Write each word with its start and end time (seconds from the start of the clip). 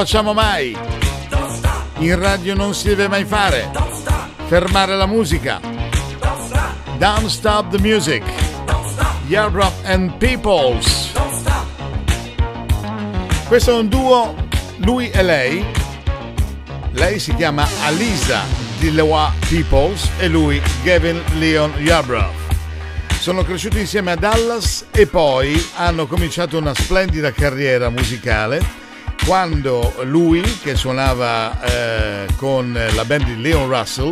Facciamo 0.00 0.32
mai. 0.32 0.74
In 1.98 2.18
radio 2.18 2.54
non 2.54 2.72
si 2.72 2.88
deve 2.88 3.06
mai 3.06 3.26
fare. 3.26 3.70
Fermare 4.46 4.96
la 4.96 5.04
musica. 5.04 5.60
Don't 6.96 7.26
stop 7.26 7.68
the 7.68 7.78
music. 7.78 8.22
Yarbrough 9.26 9.84
and 9.84 10.16
Peoples. 10.16 11.12
Questo 13.46 13.72
è 13.72 13.74
un 13.74 13.88
duo, 13.88 14.34
lui 14.78 15.10
e 15.10 15.22
lei. 15.22 15.66
Lei 16.92 17.18
si 17.18 17.34
chiama 17.34 17.68
Alisa 17.82 18.40
Dilewa 18.78 19.30
Peoples 19.50 20.08
e 20.18 20.28
lui 20.28 20.62
Gavin 20.82 21.22
Leon 21.34 21.74
Yarbrough. 21.76 22.32
Sono 23.18 23.44
cresciuti 23.44 23.80
insieme 23.80 24.12
a 24.12 24.16
Dallas 24.16 24.86
e 24.92 25.06
poi 25.06 25.62
hanno 25.76 26.06
cominciato 26.06 26.56
una 26.56 26.72
splendida 26.72 27.32
carriera 27.32 27.90
musicale 27.90 28.79
quando 29.24 29.94
lui, 30.02 30.40
che 30.62 30.74
suonava 30.74 31.62
eh, 31.62 32.26
con 32.36 32.72
la 32.72 33.04
band 33.04 33.24
di 33.24 33.40
Leon 33.40 33.68
Russell, 33.68 34.10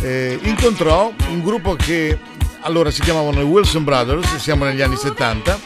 eh, 0.00 0.38
incontrò 0.42 1.12
un 1.28 1.42
gruppo 1.42 1.74
che 1.74 2.18
allora 2.60 2.90
si 2.90 3.00
chiamavano 3.02 3.40
i 3.40 3.44
Wilson 3.44 3.84
Brothers, 3.84 4.36
siamo 4.36 4.64
negli 4.64 4.80
anni 4.80 4.96
70, 4.96 5.58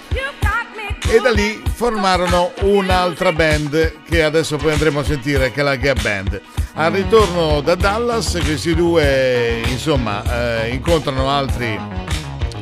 e 1.09 1.21
da 1.21 1.31
lì 1.31 1.63
formarono 1.73 2.53
un'altra 2.63 3.33
band 3.33 4.03
che 4.09 4.23
adesso 4.23 4.57
poi 4.57 4.73
andremo 4.73 5.01
a 5.01 5.05
sentire, 5.05 5.53
che 5.53 5.61
è 5.61 5.65
la 5.65 5.77
Gap 5.77 6.03
Band. 6.03 6.41
Al 6.75 6.93
ritorno 6.93 7.61
da 7.61 7.75
Dallas 7.75 8.39
questi 8.45 8.75
due 8.75 9.63
insomma 9.67 10.65
eh, 10.65 10.71
incontrano 10.75 11.31
altri 11.31 11.79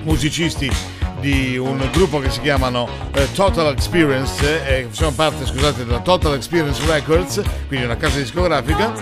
musicisti 0.03 0.71
di 1.25 1.57
un 1.57 1.89
gruppo 1.91 2.19
che 2.19 2.29
si 2.29 2.41
chiamano 2.41 2.87
eh, 3.15 3.33
Total 3.33 3.73
Experience 3.73 4.67
eh, 4.67 4.89
sono 4.91 5.11
parte 5.13 5.47
scusate 5.47 5.87
della 5.87 6.01
Total 6.01 6.35
Experience 6.35 6.85
Records 6.85 7.41
quindi 7.67 7.87
una 7.87 7.97
casa 7.97 8.19
discografica 8.19 8.93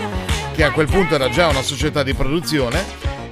che 0.53 0.63
a 0.63 0.71
quel 0.71 0.87
punto 0.87 1.15
era 1.15 1.29
già 1.29 1.49
una 1.49 1.61
società 1.61 2.01
di 2.01 2.13
produzione 2.13 2.81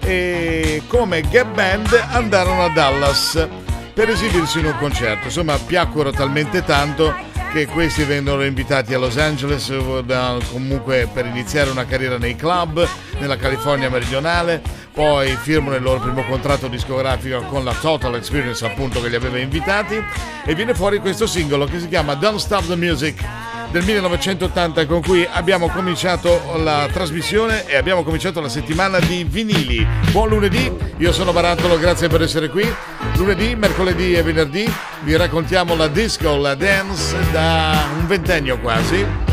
e 0.01 0.81
come 0.87 1.21
Gap 1.21 1.53
Band 1.53 2.07
andarono 2.09 2.65
a 2.65 2.69
Dallas 2.69 3.47
per 3.93 4.09
esibirsi 4.09 4.59
in 4.59 4.65
un 4.65 4.77
concerto. 4.77 5.25
Insomma 5.25 5.57
piacquero 5.57 6.11
talmente 6.11 6.63
tanto 6.63 7.13
che 7.53 7.67
questi 7.67 8.03
vennero 8.03 8.43
invitati 8.43 8.93
a 8.93 8.97
Los 8.97 9.17
Angeles 9.17 9.69
eh, 9.69 10.37
comunque 10.49 11.07
per 11.13 11.25
iniziare 11.25 11.69
una 11.69 11.85
carriera 11.85 12.17
nei 12.17 12.35
club 12.35 12.87
nella 13.19 13.35
California 13.35 13.89
meridionale 13.89 14.61
poi 14.93 15.35
firmano 15.35 15.75
il 15.75 15.81
loro 15.81 15.99
primo 15.99 16.23
contratto 16.23 16.67
discografico 16.67 17.41
con 17.43 17.63
la 17.63 17.73
Total 17.73 18.15
Experience 18.15 18.65
appunto 18.65 19.01
che 19.01 19.09
li 19.09 19.15
aveva 19.15 19.37
invitati 19.37 20.01
e 20.45 20.55
viene 20.55 20.73
fuori 20.73 20.99
questo 20.99 21.27
singolo 21.27 21.65
che 21.65 21.79
si 21.79 21.87
chiama 21.87 22.15
Don't 22.15 22.39
Stop 22.39 22.67
the 22.67 22.75
Music 22.75 23.23
del 23.71 23.83
1980 23.85 24.85
con 24.85 25.01
cui 25.01 25.25
abbiamo 25.31 25.69
cominciato 25.69 26.57
la 26.57 26.89
trasmissione 26.91 27.65
e 27.67 27.77
abbiamo 27.77 28.03
cominciato 28.03 28.41
la 28.41 28.49
settimana 28.49 28.99
di 28.99 29.23
vinili. 29.23 29.87
Buon 30.11 30.27
lunedì, 30.27 30.69
io 30.97 31.13
sono 31.13 31.31
Barattolo, 31.31 31.79
grazie 31.79 32.09
per 32.09 32.21
essere 32.21 32.49
qui. 32.49 32.69
Lunedì, 33.15 33.55
mercoledì 33.55 34.13
e 34.13 34.23
venerdì 34.23 34.69
vi 35.03 35.15
raccontiamo 35.15 35.75
la 35.75 35.87
disco, 35.87 36.35
la 36.35 36.55
dance 36.55 37.15
da 37.31 37.87
un 37.97 38.07
ventennio 38.07 38.59
quasi. 38.59 39.30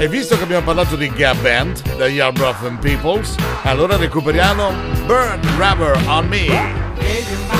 E 0.00 0.08
visto 0.08 0.34
che 0.38 0.44
abbiamo 0.44 0.64
parlato 0.64 0.96
di 0.96 1.12
Gap 1.12 1.36
Band, 1.42 1.96
da 1.96 2.08
Yarbrough 2.08 2.64
and 2.64 2.78
Peoples, 2.78 3.34
allora 3.64 3.98
recuperiamo 3.98 4.72
Burn 5.04 5.38
Rubber 5.58 6.02
on 6.06 6.26
Me. 6.26 7.59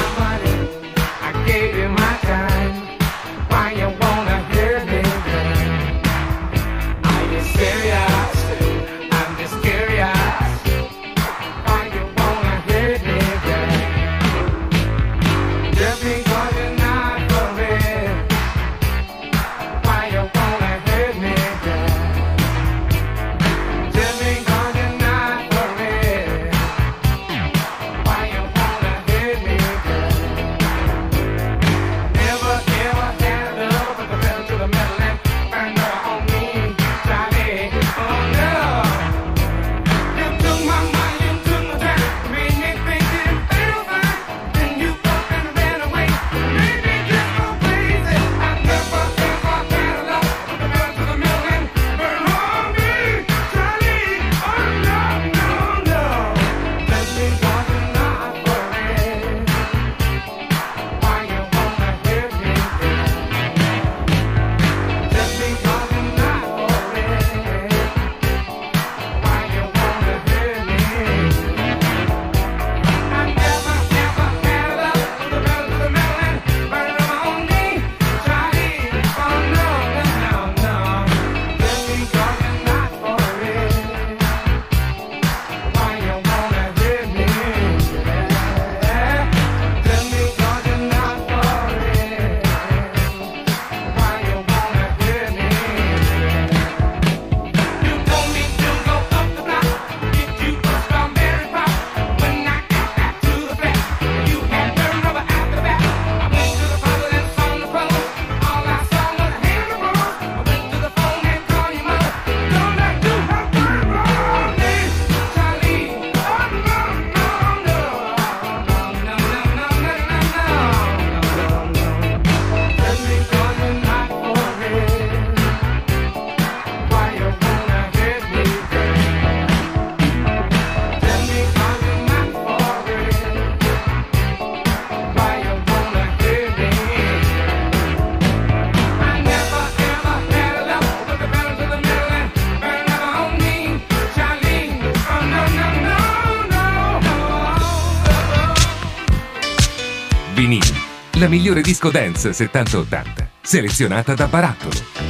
Migliore 151.30 151.60
disco 151.60 151.90
dance 151.90 152.30
70-80, 152.30 153.26
selezionata 153.40 154.14
da 154.14 154.26
Barattolo. 154.26 155.09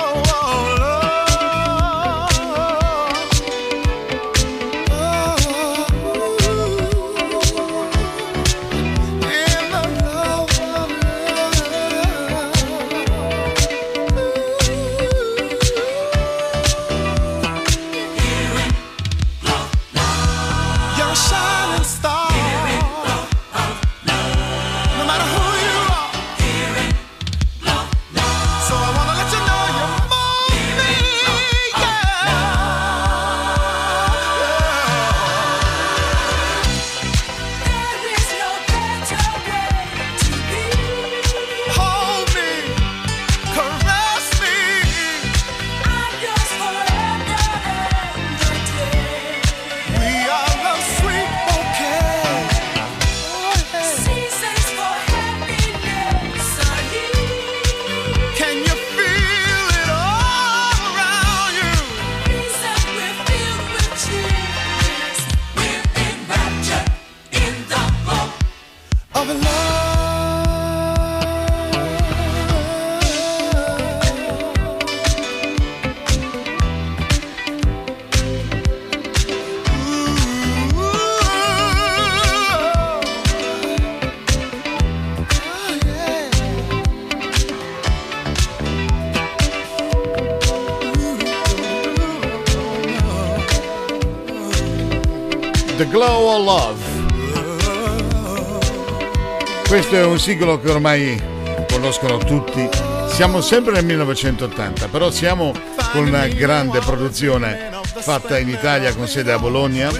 Questo 99.91 100.07
è 100.07 100.09
un 100.09 100.19
singolo 100.19 100.57
che 100.61 100.71
ormai 100.71 101.21
conoscono 101.69 102.17
tutti. 102.19 102.65
Siamo 103.07 103.41
sempre 103.41 103.73
nel 103.73 103.83
1980, 103.83 104.87
però 104.87 105.11
siamo 105.11 105.51
con 105.91 106.07
una 106.07 106.27
grande 106.27 106.79
produzione 106.79 107.71
fatta 107.83 108.39
in 108.39 108.47
Italia 108.47 108.95
con 108.95 109.05
sede 109.05 109.33
a 109.33 109.37
Bologna. 109.37 109.91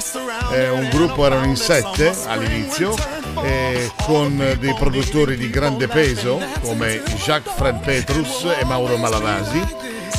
Eh, 0.53 0.69
un 0.69 0.87
gruppo 0.89 1.25
erano 1.25 1.43
in 1.43 1.57
sette 1.57 2.15
all'inizio, 2.25 2.95
eh, 3.43 3.91
con 4.05 4.37
dei 4.57 4.73
produttori 4.75 5.35
di 5.35 5.49
grande 5.49 5.89
peso 5.89 6.39
come 6.61 7.03
Jacques 7.17 7.53
Fred 7.53 7.83
Petrus 7.83 8.45
e 8.45 8.63
Mauro 8.63 8.95
Malavasi. 8.95 9.61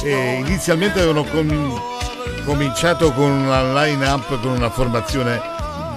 E 0.02 0.34
inizialmente 0.34 0.98
avevano 0.98 1.24
com- 1.24 1.80
cominciato 2.44 3.10
con 3.12 3.30
una 3.30 3.72
line-up, 3.72 4.38
con 4.38 4.50
una 4.50 4.68
formazione 4.68 5.40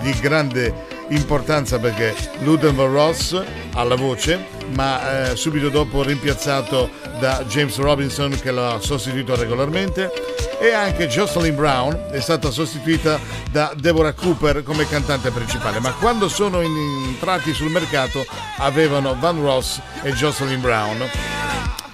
di 0.01 0.17
grande 0.21 0.93
importanza 1.09 1.77
perché 1.77 2.15
Luden 2.39 2.75
Ross 2.75 3.43
alla 3.75 3.95
voce, 3.95 4.45
ma 4.73 5.29
eh, 5.29 5.35
subito 5.35 5.69
dopo 5.69 6.01
rimpiazzato 6.01 6.89
da 7.19 7.43
James 7.47 7.77
Robinson 7.77 8.37
che 8.41 8.51
l'ha 8.51 8.79
sostituito 8.81 9.35
regolarmente 9.35 10.11
e 10.59 10.71
anche 10.71 11.07
Jocelyn 11.07 11.55
Brown 11.55 12.07
è 12.11 12.19
stata 12.19 12.49
sostituita 12.49 13.19
da 13.51 13.73
Deborah 13.75 14.13
Cooper 14.13 14.63
come 14.63 14.87
cantante 14.87 15.29
principale, 15.29 15.79
ma 15.79 15.91
quando 15.91 16.27
sono 16.29 16.61
entrati 16.61 17.53
sul 17.53 17.69
mercato 17.69 18.25
avevano 18.57 19.15
Van 19.19 19.41
Ross 19.41 19.79
e 20.01 20.11
Jocelyn 20.13 20.61
Brown. 20.61 21.09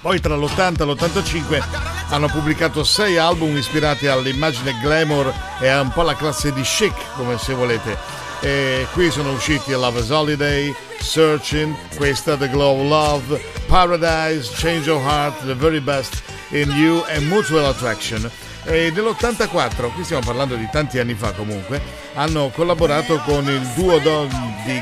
Poi 0.00 0.20
tra 0.20 0.36
l'80 0.36 0.80
e 0.80 0.84
l'85 0.84 1.62
hanno 2.08 2.28
pubblicato 2.28 2.84
sei 2.84 3.16
album 3.16 3.56
ispirati 3.56 4.06
all'immagine 4.06 4.76
glamour 4.82 5.32
e 5.60 5.68
a 5.68 5.80
un 5.80 5.90
po' 5.90 6.02
la 6.02 6.14
classe 6.14 6.52
di 6.52 6.62
chic, 6.62 6.94
come 7.16 7.38
se 7.38 7.54
volete. 7.54 7.96
E 8.40 8.86
qui 8.92 9.10
sono 9.10 9.32
usciti 9.32 9.70
Lover's 9.70 10.10
Holiday, 10.10 10.74
Searching, 11.02 11.74
questa 11.96 12.36
The 12.36 12.48
Glow 12.48 12.80
of 12.80 12.88
Love, 12.88 13.40
Paradise, 13.66 14.50
Change 14.54 14.88
of 14.90 15.02
Heart, 15.02 15.44
The 15.44 15.54
Very 15.54 15.80
Best 15.80 16.22
in 16.50 16.70
You 16.70 17.04
e 17.08 17.18
Mutual 17.20 17.64
Attraction. 17.66 18.30
E 18.64 18.90
nell'84, 18.94 19.92
qui 19.92 20.04
stiamo 20.04 20.22
parlando 20.24 20.54
di 20.54 20.68
tanti 20.70 20.98
anni 20.98 21.14
fa 21.14 21.32
comunque, 21.32 21.80
hanno 22.14 22.50
collaborato 22.54 23.18
con 23.24 23.48
il 23.48 23.66
duo 23.74 23.98
di 23.98 24.80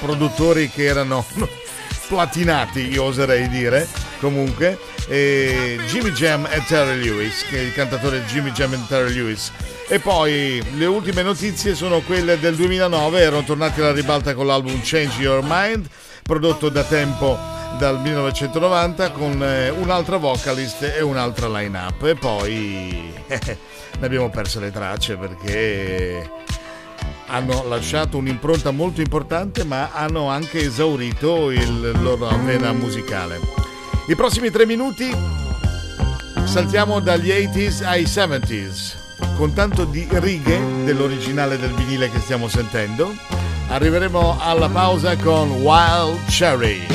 produttori 0.00 0.68
che 0.68 0.84
erano 0.84 1.24
platinati, 2.08 2.88
io 2.92 3.04
oserei 3.04 3.48
dire, 3.48 3.88
comunque, 4.18 4.78
Jimmy 5.06 6.10
Jam 6.10 6.46
e 6.50 6.62
Terry 6.66 7.02
Lewis, 7.02 7.44
che 7.48 7.58
il 7.58 7.72
cantatore 7.72 8.24
Jimmy 8.24 8.50
Jam 8.50 8.72
e 8.74 8.80
Terry 8.88 9.14
Lewis. 9.14 9.52
E 9.86 9.98
poi 9.98 10.62
le 10.76 10.86
ultime 10.86 11.22
notizie 11.22 11.74
sono 11.74 12.00
quelle 12.00 12.40
del 12.40 12.56
2009, 12.56 13.20
erano 13.20 13.44
tornati 13.44 13.80
alla 13.80 13.92
ribalta 13.92 14.34
con 14.34 14.46
l'album 14.46 14.80
Change 14.82 15.20
Your 15.20 15.44
Mind, 15.46 15.86
prodotto 16.22 16.70
da 16.70 16.82
tempo 16.84 17.38
dal 17.78 18.00
1990 18.00 19.10
con 19.10 19.42
eh, 19.42 19.68
un'altra 19.68 20.16
vocalist 20.16 20.82
e 20.82 21.02
un'altra 21.02 21.48
line-up 21.48 22.02
e 22.04 22.14
poi 22.14 23.12
eh, 23.26 23.40
ne 23.98 24.06
abbiamo 24.06 24.30
perso 24.30 24.58
le 24.60 24.70
tracce 24.70 25.16
perché 25.16 26.30
hanno 27.26 27.64
lasciato 27.68 28.16
un'impronta 28.16 28.70
molto 28.70 29.00
importante 29.00 29.64
ma 29.64 29.90
hanno 29.92 30.28
anche 30.28 30.60
esaurito 30.60 31.50
il 31.50 31.92
loro 32.00 32.28
vena 32.44 32.72
musicale. 32.72 33.38
I 34.06 34.14
prossimi 34.14 34.50
tre 34.50 34.64
minuti 34.64 35.14
saltiamo 36.44 37.00
dagli 37.00 37.28
80s 37.28 37.84
ai 37.84 38.04
70s 38.04 39.03
con 39.36 39.52
tanto 39.52 39.84
di 39.84 40.06
righe 40.10 40.84
dell'originale 40.84 41.58
del 41.58 41.72
vinile 41.72 42.10
che 42.10 42.20
stiamo 42.20 42.48
sentendo. 42.48 43.14
Arriveremo 43.68 44.38
alla 44.40 44.68
pausa 44.68 45.16
con 45.16 45.50
Wild 45.50 46.24
Cherry. 46.26 46.94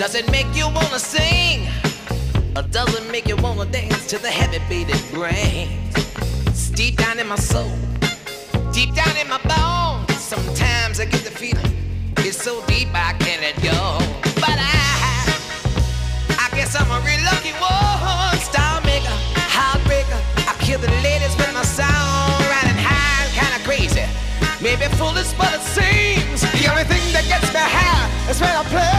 Does 0.00 0.14
it 0.14 0.30
make 0.30 0.46
you 0.56 0.64
wanna 0.64 0.98
sing? 0.98 1.68
Does 2.54 2.94
it 2.94 3.10
make 3.10 3.28
you 3.28 3.36
wanna 3.36 3.64
dance 3.66 4.06
to 4.08 4.18
the 4.18 4.28
heavy 4.28 4.58
beating 4.68 5.00
brain? 5.12 5.68
It's 6.46 6.70
deep 6.70 6.96
down 6.96 7.18
in 7.18 7.26
my 7.26 7.36
soul, 7.36 7.72
deep 8.72 8.94
down 8.94 9.16
in 9.16 9.28
my 9.28 9.40
bones. 9.42 10.18
Sometimes 10.18 11.00
I 11.00 11.06
get 11.06 11.22
the 11.24 11.30
feeling 11.30 11.80
it's 12.18 12.42
so 12.42 12.64
deep 12.66 12.88
I 12.94 13.14
can't 13.18 13.40
let 13.40 13.56
go. 13.56 13.98
But 14.38 14.58
I, 14.58 14.76
I 16.38 16.48
guess 16.54 16.76
I'm 16.78 16.90
a 16.90 17.00
real 17.02 17.22
lucky 17.24 17.50
one. 17.58 18.38
Star 18.38 18.80
maker, 18.82 19.16
heartbreaker. 19.50 20.20
I 20.46 20.54
kill 20.60 20.78
the 20.78 20.90
ladies 21.02 21.34
with 21.36 21.52
my 21.54 21.62
sound, 21.62 22.44
riding 22.46 22.78
high, 22.78 23.26
kinda 23.34 23.58
crazy. 23.66 24.06
Maybe 24.62 24.86
foolish, 24.94 25.32
but 25.34 25.54
it 25.54 25.62
seems 25.62 26.42
the 26.42 26.70
only 26.70 26.84
thing 26.84 27.02
that 27.14 27.26
gets 27.26 27.52
me 27.54 27.60
high 27.60 28.30
is 28.30 28.40
when 28.40 28.54
I'm 28.54 28.64
playing 28.66 28.89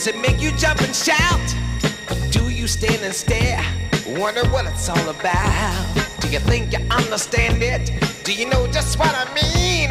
Does 0.00 0.06
it 0.06 0.18
make 0.22 0.40
you 0.40 0.50
jump 0.52 0.80
and 0.80 0.96
shout? 0.96 1.54
Do 2.30 2.48
you 2.48 2.66
stand 2.66 3.04
and 3.04 3.12
stare? 3.12 3.62
Wonder 4.06 4.48
what 4.48 4.64
it's 4.64 4.88
all 4.88 5.10
about. 5.10 5.94
Do 6.20 6.30
you 6.30 6.38
think 6.38 6.72
you 6.72 6.78
understand 6.88 7.62
it? 7.62 7.92
Do 8.24 8.32
you 8.32 8.48
know 8.48 8.66
just 8.68 8.98
what 8.98 9.14
I 9.14 9.26
mean? 9.34 9.90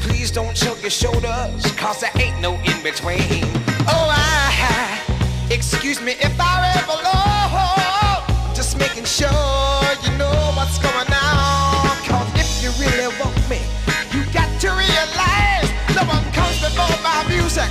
Please 0.00 0.30
don't 0.30 0.56
choke 0.56 0.80
your 0.80 0.90
shoulders, 0.90 1.70
cause 1.76 2.00
there 2.00 2.10
ain't 2.14 2.40
no 2.40 2.54
in 2.64 2.82
between. 2.82 3.44
Oh, 3.92 4.08
I, 4.08 5.52
excuse 5.54 6.00
me 6.00 6.12
if 6.12 6.34
I 6.40 6.72
ever 6.80 6.96
low. 7.04 8.54
Just 8.54 8.78
making 8.78 9.04
sure 9.04 9.28
you 10.02 10.16
know 10.16 10.32
what's 10.56 10.78
going 10.78 11.12
on. 11.12 11.92
Cause 12.08 12.32
if 12.40 12.48
you 12.64 12.70
really 12.80 13.14
want 13.20 13.36
me, 13.50 13.60
you 14.16 14.24
got 14.32 14.48
to 14.62 14.68
realize 14.72 15.68
no 15.94 16.08
one 16.08 16.24
comes 16.32 16.58
before 16.58 16.96
my 17.04 17.22
music. 17.28 17.68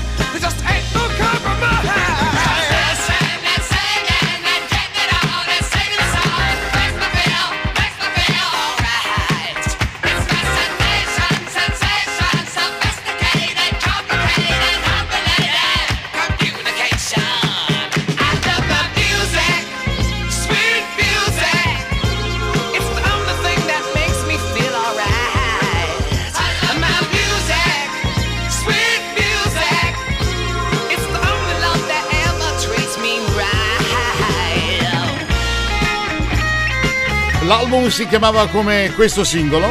L'album 37.52 37.90
si 37.90 38.08
chiamava 38.08 38.48
come 38.48 38.94
questo 38.96 39.26
singolo, 39.26 39.68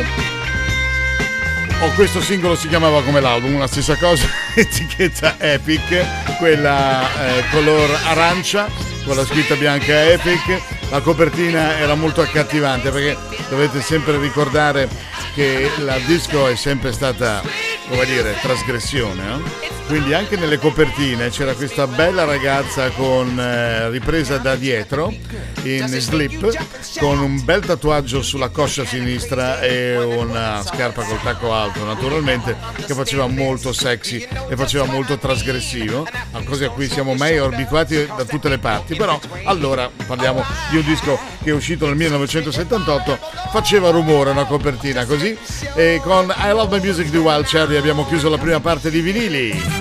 o 1.81 1.91
questo 1.95 2.21
singolo 2.21 2.55
si 2.55 2.69
chiamava 2.69 3.03
come 3.03 3.21
l'album, 3.21 3.59
la 3.59 3.67
stessa 3.67 3.97
cosa, 3.97 4.27
etichetta 4.55 5.37
Epic, 5.39 6.37
quella 6.37 7.09
eh, 7.09 7.45
color 7.51 7.89
arancia, 8.05 8.69
con 9.07 9.17
la 9.17 9.25
scritta 9.25 9.55
bianca 9.55 10.11
Epic. 10.11 10.61
La 10.91 11.01
copertina 11.01 11.79
era 11.79 11.95
molto 11.95 12.21
accattivante 12.21 12.91
perché 12.91 13.17
dovete 13.49 13.81
sempre 13.81 14.19
ricordare 14.19 14.87
che 15.35 15.71
la 15.79 15.97
disco 16.05 16.49
è 16.49 16.57
sempre 16.57 16.93
stata 16.93 17.41
come 17.89 18.05
dire, 18.05 18.37
trasgressione. 18.43 19.23
Eh? 19.23 19.70
Quindi 19.91 20.15
anche 20.15 20.37
nelle 20.37 20.59
copertine 20.59 21.31
c'era 21.31 21.53
questa 21.55 21.89
bella 21.89 22.23
ragazza 22.23 22.91
con 22.91 23.37
eh, 23.37 23.91
ripresa 23.91 24.39
da 24.39 24.55
dietro 24.55 25.13
in 25.63 25.89
slip 25.89 26.49
con 27.01 27.19
un 27.19 27.45
bel 27.45 27.65
tatuaggio 27.65 28.23
sulla 28.23 28.51
coscia 28.51 28.85
sinistra 28.85 29.61
e 29.61 29.99
una 29.99 30.63
scarpa 30.63 31.03
col 31.03 31.21
tacco 31.21 31.53
alto 31.53 31.85
naturalmente 31.85 32.57
che 32.87 32.95
faceva 32.95 33.27
molto 33.27 33.73
sexy 33.73 34.25
e 34.49 34.55
faceva 34.55 34.85
molto 34.85 35.19
trasgressivo, 35.19 36.07
a 36.31 36.43
cose 36.45 36.67
a 36.67 36.71
cui 36.71 36.89
siamo 36.89 37.15
mai 37.15 37.37
abituati 37.39 38.07
da 38.17 38.25
tutte 38.25 38.49
le 38.49 38.59
parti, 38.59 38.95
però 38.95 39.19
allora 39.43 39.91
parliamo 40.07 40.45
di 40.71 40.77
un 40.77 40.85
disco 40.85 41.19
che 41.43 41.51
è 41.51 41.53
uscito 41.53 41.87
nel 41.87 41.97
1978, 41.97 43.19
faceva 43.51 43.91
rumore 43.91 44.31
una 44.31 44.45
copertina 44.45 45.05
così. 45.05 45.37
E 45.75 46.01
con 46.03 46.33
I 46.37 46.51
Love 46.51 46.79
My 46.79 46.87
Music 46.87 47.09
di 47.09 47.17
Wild 47.17 47.47
Cherry 47.47 47.77
abbiamo 47.77 48.07
chiuso 48.07 48.29
la 48.29 48.39
prima 48.39 48.61
parte 48.61 48.91
di 48.91 49.01
vinili. 49.01 49.80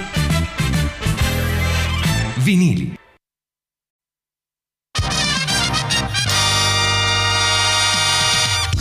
Vinili. 2.40 2.94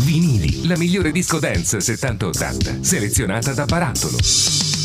Vinili, 0.03 0.67
la 0.67 0.77
migliore 0.77 1.11
disco 1.11 1.38
dance 1.41 1.79
70-80, 1.79 2.81
selezionata 2.81 3.53
da 3.53 3.65
Barattolo. 3.65 4.77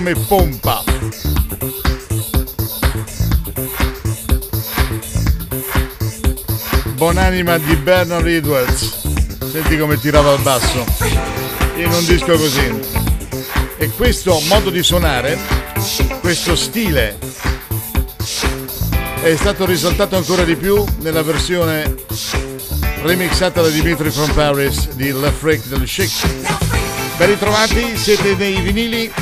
Come 0.00 0.14
pompa. 0.14 0.82
Buonanima 6.94 7.58
di 7.58 7.76
Bernard 7.76 8.26
Edwards. 8.26 9.50
Senti 9.50 9.76
come 9.76 10.00
tirava 10.00 10.32
al 10.32 10.40
basso 10.40 10.86
in 11.76 11.92
un 11.92 12.04
disco 12.06 12.34
così. 12.38 12.80
E 13.76 13.90
questo 13.90 14.40
modo 14.48 14.70
di 14.70 14.82
suonare, 14.82 15.38
questo 16.20 16.56
stile, 16.56 17.18
è 19.20 19.36
stato 19.36 19.66
risaltato 19.66 20.16
ancora 20.16 20.44
di 20.44 20.56
più 20.56 20.82
nella 21.00 21.22
versione 21.22 21.94
remixata 23.02 23.60
da 23.60 23.68
Dimitri 23.68 24.10
from 24.10 24.32
Paris 24.32 24.92
di 24.92 25.12
Le 25.12 25.30
Freak 25.30 25.66
del 25.66 25.84
Chic. 25.84 26.26
Ben 27.18 27.28
ritrovati, 27.28 27.98
siete 27.98 28.34
nei 28.34 28.62
vinili 28.62 29.12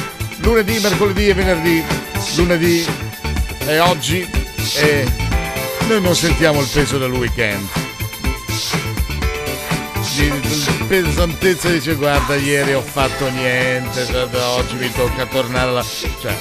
lunedì, 0.49 0.79
mercoledì 0.79 1.29
e 1.29 1.35
venerdì, 1.35 1.85
lunedì 2.37 2.87
e 3.67 3.79
oggi 3.81 4.27
e 4.77 5.07
noi 5.87 6.01
non 6.01 6.15
sentiamo 6.15 6.61
il 6.61 6.69
peso 6.73 6.97
del 6.97 7.13
weekend. 7.13 7.69
pesantezza 10.89 11.69
dice 11.69 11.95
guarda 11.97 12.35
ieri 12.37 12.73
ho 12.73 12.81
fatto 12.81 13.29
niente, 13.29 14.07
oggi 14.57 14.75
mi 14.77 14.91
tocca 14.91 15.27
tornare 15.27 15.69
alla... 15.69 15.85
Cioè, 15.85 16.35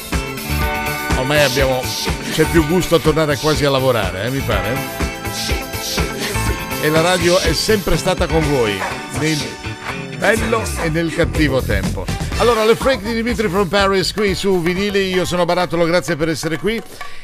ormai 1.17 1.41
abbiamo... 1.41 1.83
c'è 2.31 2.45
più 2.45 2.65
gusto 2.65 2.95
a 2.95 2.99
tornare 2.99 3.35
quasi 3.35 3.65
a 3.65 3.69
lavorare, 3.69 4.23
eh, 4.23 4.29
mi 4.29 4.39
pare. 4.39 4.77
E 6.81 6.89
la 6.89 7.01
radio 7.01 7.37
è 7.39 7.51
sempre 7.51 7.97
stata 7.97 8.25
con 8.25 8.47
voi, 8.49 8.79
nel 9.19 9.37
bello 10.17 10.63
e 10.81 10.89
nel 10.89 11.13
cattivo 11.13 11.61
tempo. 11.61 12.26
Allora, 12.39 12.65
le 12.65 12.75
freak 12.75 13.01
di 13.01 13.15
Dimitri 13.15 13.49
from 13.49 13.67
Paris 13.67 14.13
qui 14.13 14.35
su 14.35 14.61
Vinili, 14.61 15.11
io 15.11 15.25
sono 15.25 15.43
Barattolo, 15.43 15.85
grazie 15.85 16.15
per 16.15 16.29
essere 16.29 16.59
qui. 16.59 16.79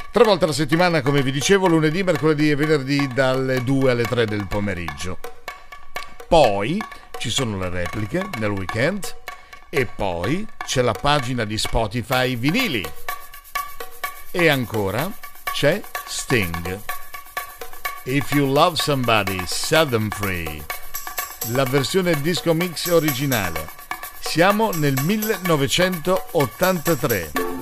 Tre 0.09 0.23
volte 0.23 0.45
alla 0.45 0.53
settimana, 0.53 1.03
come 1.03 1.21
vi 1.21 1.31
dicevo, 1.31 1.67
lunedì, 1.67 2.01
mercoledì 2.01 2.49
e 2.49 2.55
venerdì 2.55 3.07
dalle 3.13 3.63
2 3.63 3.91
alle 3.91 4.05
3 4.05 4.25
del 4.25 4.47
pomeriggio. 4.47 5.19
Poi 6.27 6.81
ci 7.19 7.29
sono 7.29 7.59
le 7.59 7.69
repliche 7.69 8.27
nel 8.39 8.49
weekend 8.49 9.15
e 9.69 9.85
poi 9.85 10.47
c'è 10.65 10.81
la 10.81 10.93
pagina 10.93 11.45
di 11.45 11.59
Spotify 11.59 12.35
vinili. 12.35 12.83
E 14.31 14.47
ancora 14.49 15.11
c'è 15.51 15.79
Sting. 16.07 16.79
If 18.05 18.31
you 18.31 18.51
love 18.51 18.77
somebody, 18.77 19.39
set 19.45 19.89
them 19.89 20.09
free. 20.09 20.65
La 21.49 21.65
versione 21.65 22.19
disco 22.19 22.55
mix 22.55 22.87
originale. 22.87 23.82
Siamo 24.25 24.71
nel 24.71 24.95
1983. 25.03 27.52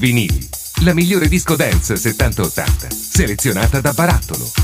Vinili, 0.00 0.48
la 0.82 0.94
migliore 0.94 1.28
disco 1.28 1.56
dance 1.56 1.92
70-80, 1.92 2.88
selezionata 2.88 3.82
da 3.82 3.92
Barattolo. 3.92 4.59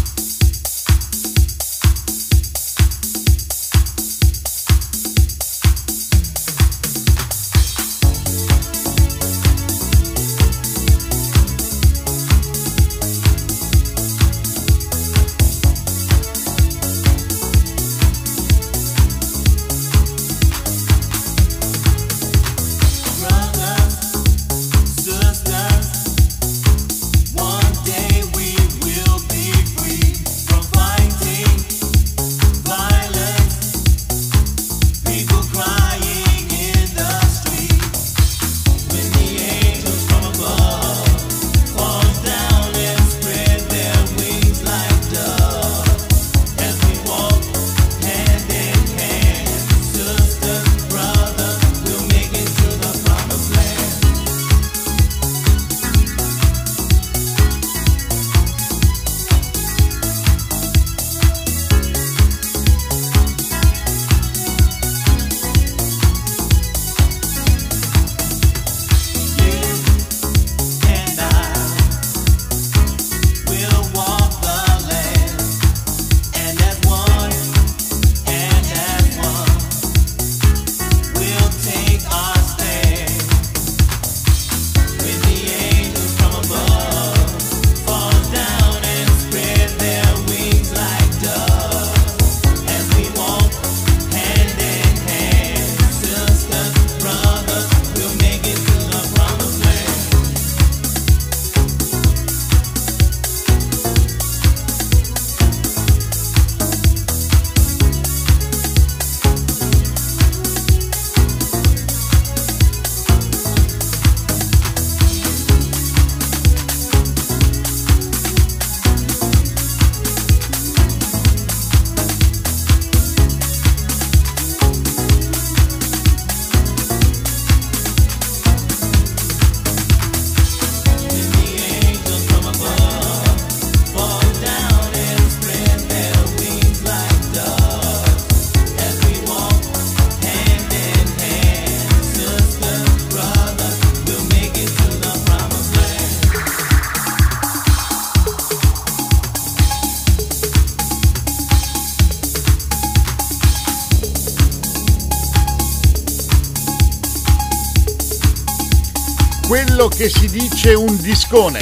discone. 161.17 161.59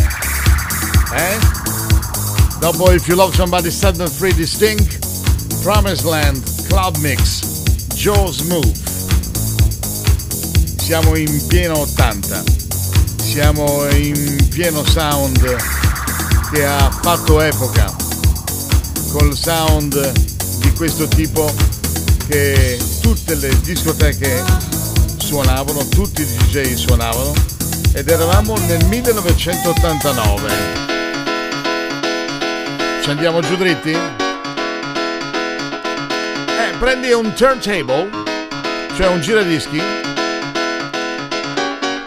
Eh? 1.13 1.39
Dopo 2.59 2.91
If 2.91 3.07
You 3.07 3.17
Love 3.17 3.33
Somebody 3.37 3.71
Sudden 3.71 4.09
Free 4.09 4.35
Distinct, 4.35 4.99
Promised 5.63 6.05
Land, 6.05 6.67
Club 6.67 6.97
Mix, 6.97 7.63
Joe's 7.95 8.41
Move. 8.41 8.73
Siamo 10.77 11.15
in 11.15 11.47
pieno 11.47 11.79
80, 11.79 12.43
siamo 13.23 13.89
in 13.91 14.49
pieno 14.49 14.85
sound 14.85 15.57
che 16.51 16.65
ha 16.67 16.91
fatto 16.91 17.41
epoca, 17.41 17.95
col 19.13 19.37
sound 19.37 20.13
di 20.59 20.73
questo 20.73 21.07
tipo 21.07 21.49
che 22.27 22.77
tutte 23.01 23.37
le 23.37 23.57
discoteche 23.61 24.43
suonavano, 25.19 25.87
tutti 25.87 26.23
i 26.23 26.25
DJ 26.25 26.75
suonavano 26.75 27.54
ed 27.97 28.09
eravamo 28.09 28.59
nel 28.67 28.85
1989. 28.87 30.51
Ci 33.03 33.11
andiamo 33.11 33.41
giù 33.41 33.55
dritti? 33.55 33.93
Eh, 33.93 34.01
prendi 36.81 37.13
un 37.13 37.33
turntable, 37.35 38.11
cioè 38.97 39.07
un 39.07 39.21
giradischi, 39.21 39.81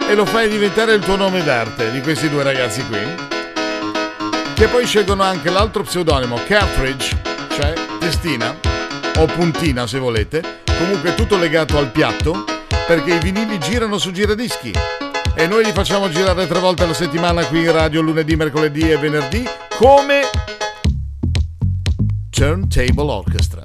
e 0.09 0.13
lo 0.13 0.25
fai 0.25 0.49
diventare 0.49 0.93
il 0.93 1.03
tuo 1.03 1.15
nome 1.15 1.41
d'arte 1.41 1.89
di 1.91 2.01
questi 2.01 2.27
due 2.29 2.43
ragazzi 2.43 2.85
qui, 2.85 2.99
che 4.55 4.67
poi 4.67 4.85
scelgono 4.85 5.23
anche 5.23 5.49
l'altro 5.49 5.83
pseudonimo, 5.83 6.37
Cartridge, 6.45 7.17
cioè 7.53 7.73
testina, 7.97 8.53
o 9.17 9.25
puntina 9.25 9.87
se 9.87 9.99
volete, 9.99 10.63
comunque 10.77 11.15
tutto 11.15 11.37
legato 11.37 11.77
al 11.77 11.91
piatto, 11.91 12.43
perché 12.85 13.13
i 13.13 13.19
vinili 13.19 13.57
girano 13.57 13.97
su 13.97 14.11
giradischi 14.11 14.96
e 15.37 15.45
noi 15.45 15.63
li 15.63 15.71
facciamo 15.71 16.09
girare 16.09 16.47
tre 16.47 16.59
volte 16.59 16.81
alla 16.81 16.95
settimana 16.95 17.45
qui 17.45 17.59
in 17.59 17.71
radio 17.71 18.01
lunedì, 18.01 18.35
mercoledì 18.35 18.89
e 18.89 18.97
venerdì 18.97 19.43
come 19.77 20.21
Turntable 22.31 23.11
Orchestra. 23.11 23.61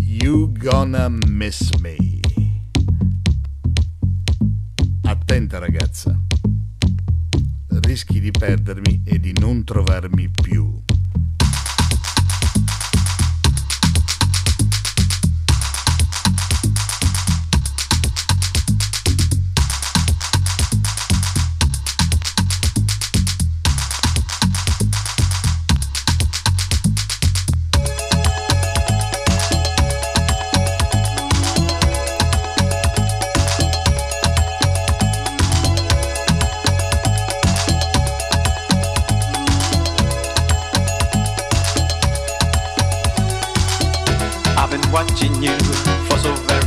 You 0.00 0.52
gonna 0.52 1.08
miss 1.08 1.70
me. 1.80 1.96
Attenta 5.04 5.58
ragazza, 5.58 6.14
rischi 7.80 8.20
di 8.20 8.30
perdermi 8.30 9.02
e 9.06 9.18
di 9.18 9.32
non 9.32 9.64
trovarmi 9.64 10.28
più. 10.28 10.83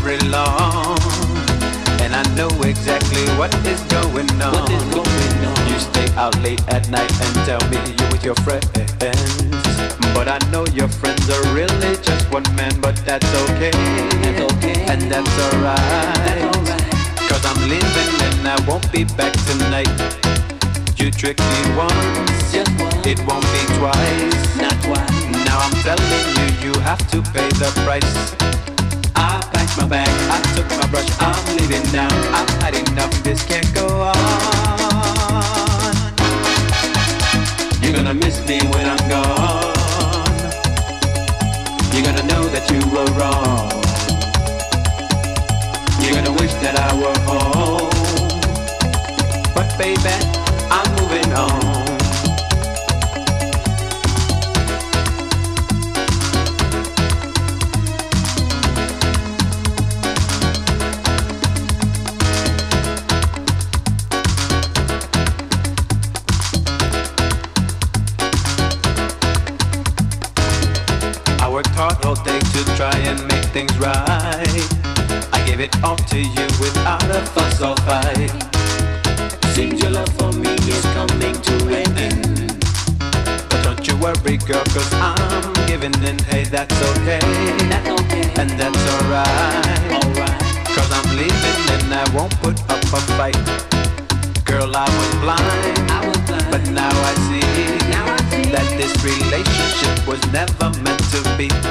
very 0.08 0.30
long. 0.30 0.98
And 2.00 2.16
I 2.16 2.24
know 2.36 2.48
exactly 2.64 3.26
what 3.36 3.54
is 3.68 3.82
going 3.92 4.30
on. 4.42 4.54
What 4.54 4.70
is 4.72 4.84
going 4.96 5.40
on? 5.50 5.58
You 5.68 5.80
stay 5.80 6.08
out 6.16 6.36
late 6.42 6.64
at 6.70 6.90
night 6.90 7.12
and 7.24 7.34
tell 7.46 7.60
me 7.70 7.78
you're 7.98 8.12
with 8.12 8.24
your 8.24 8.36
friends. 8.46 8.72
But 10.16 10.28
I 10.30 10.40
know 10.52 10.66
your 10.68 10.88
friends 10.88 11.30
are 11.30 11.44
really 11.54 11.96
just 12.08 12.32
one 12.32 12.48
man, 12.56 12.80
but 12.80 12.96
that's 13.06 13.28
okay. 13.44 13.72
That's 14.24 14.54
okay. 14.54 14.80
And 14.88 15.02
that's 15.12 15.36
alright. 15.46 16.56
Cause 17.28 17.44
I'm 17.44 17.60
leaving 17.68 18.12
and 18.28 18.48
I 18.48 18.58
won't 18.66 18.90
be 18.94 19.04
back 19.04 19.34
tonight. 19.50 19.92
You 20.96 21.12
tricked 21.12 21.44
me 21.54 21.62
once, 21.76 22.54
just 22.54 22.72
once. 22.80 23.06
it 23.06 23.20
won't 23.28 23.46
be 23.56 23.62
twice. 23.76 24.56
Not 24.56 24.78
twice. 24.88 25.46
Now 25.46 25.60
I'm 25.60 25.76
telling 25.84 26.28
you, 26.38 26.48
you 26.66 26.80
have 26.80 27.04
to 27.12 27.22
pay 27.34 27.50
the 27.60 27.70
price 27.84 28.77
my 29.78 29.88
bag, 29.88 30.08
I 30.32 30.42
took 30.56 30.68
my 30.70 30.88
brush, 30.88 31.08
I'm 31.20 31.58
leaving 31.58 31.84
now. 31.92 32.10
I've 32.34 32.50
had 32.62 32.76
enough, 32.76 33.12
this 33.24 33.44
can't 33.44 33.72
go 33.76 33.86
on. 34.02 34.16
You're 37.82 37.94
gonna 37.94 38.14
miss 38.14 38.46
me 38.48 38.60
when 38.74 38.86
I'm 38.88 39.10
gone. 39.10 39.76
You're 41.94 42.06
gonna 42.06 42.24
know 42.24 42.44
that 42.50 42.66
you 42.72 42.80
were 42.90 43.10
wrong. 43.18 43.70
You're 46.02 46.16
gonna 46.16 46.34
wish 46.42 46.54
that 46.64 46.76
I 46.80 46.94
were 46.96 47.20
home. 47.30 47.90
But 49.54 49.78
baby, 49.78 50.16
I'm 50.72 50.90
moving 50.96 51.34
on. 51.34 51.77
to 76.18 76.24
you 76.24 76.48
without 76.60 77.04
a 77.04 77.22
fuss 77.34 77.62
or 77.62 77.76
fight. 77.86 78.32
Seems 79.54 79.80
your 79.82 79.92
love 79.92 80.10
for 80.18 80.32
me 80.34 80.50
is 80.74 80.86
coming 80.98 81.36
to 81.48 81.56
an 81.80 81.92
end. 81.98 82.66
But 83.50 83.62
don't 83.62 83.88
you 83.88 83.96
worry, 83.98 84.38
girl, 84.38 84.66
cause 84.74 84.92
I'm 84.94 85.54
giving 85.68 85.94
in. 86.10 86.18
Hey, 86.30 86.44
that's 86.46 86.78
okay. 86.92 87.22
That's 87.70 87.90
okay. 88.02 88.26
And 88.42 88.50
that's 88.60 88.84
alright. 88.94 89.94
Alright. 89.98 90.42
Cause 90.76 90.90
I'm 90.98 91.08
leaving 91.20 91.62
and 91.76 91.94
I 91.94 92.06
won't 92.16 92.34
put 92.42 92.58
up 92.74 92.84
a 92.98 93.02
fight. 93.18 93.38
Girl, 94.44 94.76
I 94.76 94.88
was 94.98 95.12
blind. 95.22 95.92
I 95.98 96.02
was 96.08 96.18
blind. 96.26 96.50
But 96.50 96.64
now 96.72 96.94
I 97.12 97.14
see. 97.28 97.46
Now 97.94 98.06
I 98.18 98.22
see. 98.32 98.50
That 98.56 98.68
this 98.80 98.94
relationship 99.06 100.08
was 100.08 100.22
never 100.34 100.70
meant 100.82 101.04
to 101.14 101.22
be. 101.38 101.67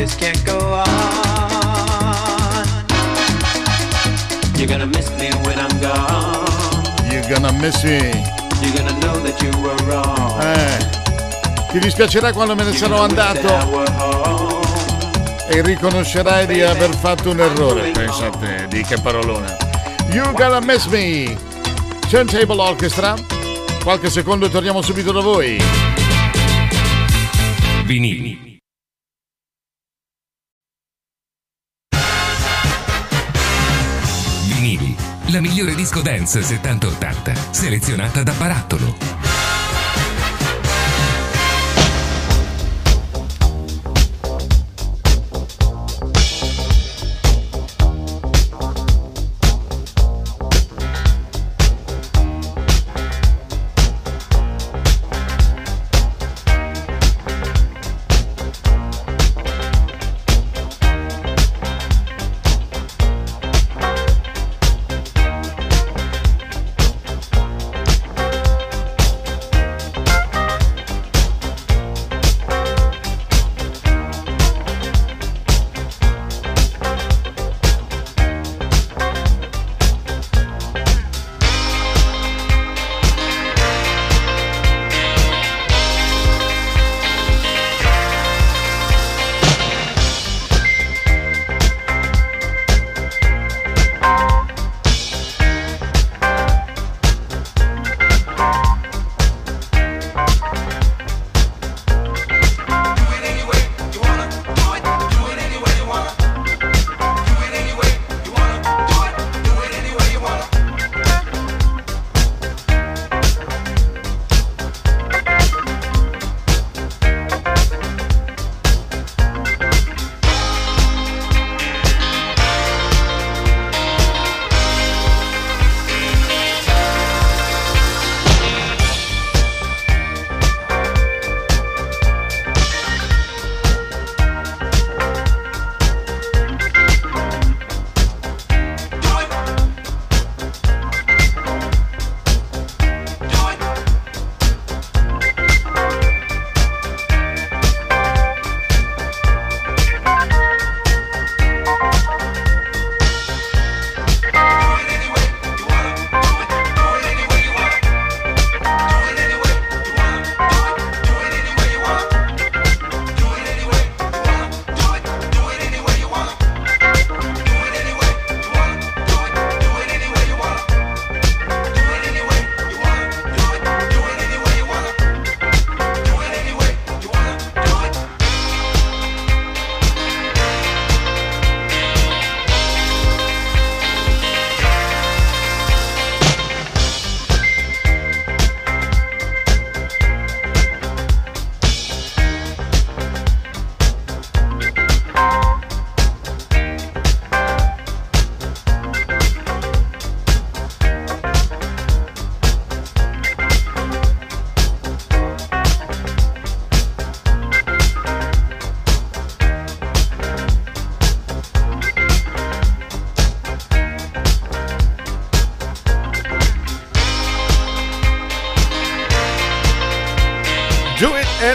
this 0.00 0.16
can't 0.16 0.42
go 0.46 0.56
on. 0.56 0.86
You're 4.56 4.66
gonna 4.66 4.86
miss 4.86 5.10
me 5.18 5.28
when 5.44 5.58
I'm 5.58 5.78
gone. 5.78 6.48
You're 7.10 7.28
gonna 7.28 7.52
miss 7.52 7.84
me. 7.84 8.00
You're 8.62 8.76
gonna 8.76 8.98
know 9.00 9.20
that 9.20 9.36
you 9.42 9.50
were 9.60 9.76
wrong. 9.84 10.40
Eh, 10.42 10.78
ti 11.72 11.78
dispiacerà 11.78 12.32
quando 12.32 12.54
me 12.54 12.64
ne 12.64 12.74
sarò 12.74 13.02
andato. 13.02 13.48
E 15.48 15.60
riconoscerai 15.60 16.46
di 16.46 16.62
aver 16.62 16.94
fatto 16.94 17.30
un 17.30 17.40
errore. 17.40 17.90
pensate, 17.90 18.68
di 18.68 18.82
che 18.82 18.98
parolone. 19.00 19.56
You 20.12 20.32
gonna 20.32 20.60
miss 20.60 20.86
me. 20.86 21.36
Turntable 22.08 22.58
Orchestra. 22.58 23.14
Qualche 23.82 24.08
secondo 24.08 24.46
e 24.46 24.50
torniamo 24.50 24.80
subito 24.80 25.12
da 25.12 25.20
voi. 25.20 25.62
Vinini. 27.84 28.49
la 35.30 35.40
migliore 35.40 35.74
disco 35.74 36.00
dance 36.00 36.40
70-80, 36.40 37.50
selezionata 37.50 38.22
da 38.22 38.32
Barattolo. 38.32 39.49